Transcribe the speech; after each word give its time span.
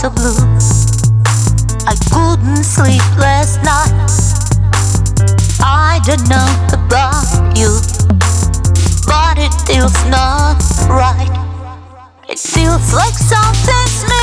so 0.00 0.08
blue. 0.08 0.32
I 1.86 1.94
couldn't 2.10 2.64
sleep 2.64 3.04
last 3.18 3.62
night. 3.62 3.92
I 5.60 6.00
don't 6.06 6.26
know 6.26 6.48
about 6.72 7.54
you, 7.54 7.68
but 9.04 9.36
it 9.36 9.52
feels 9.68 9.92
not 10.08 10.56
right. 10.88 11.28
It 12.30 12.38
feels 12.38 12.94
like 12.94 13.12
something's 13.12 14.02
missing. 14.04 14.19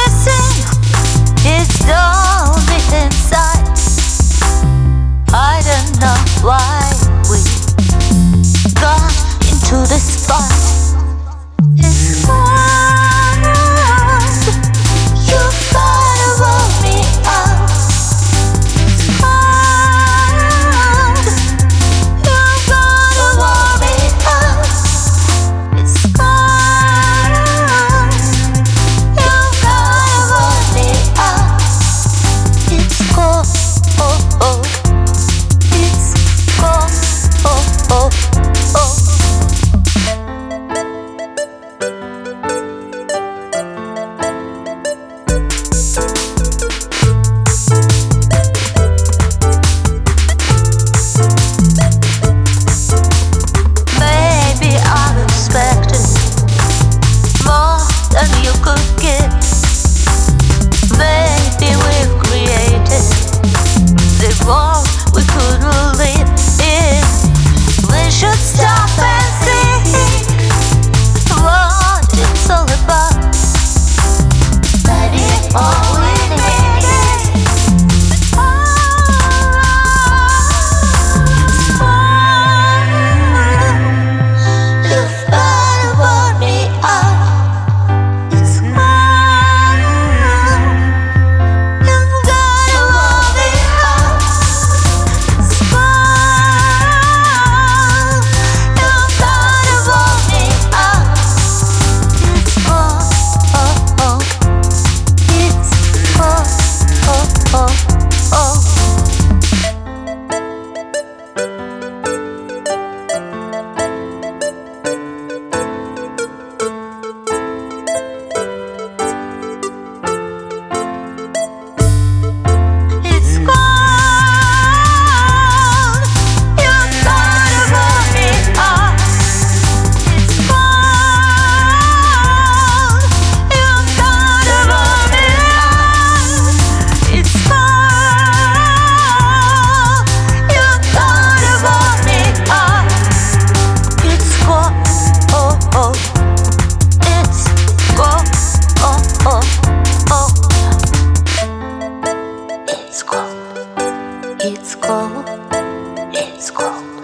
It's 156.40 156.52
cold. 156.52 157.04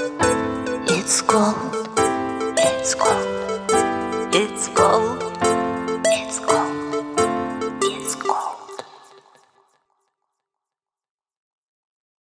It's 0.91 1.21
cold. 1.23 1.89
It's 2.55 2.93
cold. 2.93 3.42